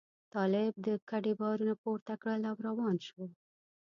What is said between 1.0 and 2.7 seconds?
کډې بارونه پورته کړل او